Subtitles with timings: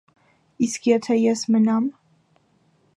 [0.67, 1.93] -Իսկ եթե ես մնամ: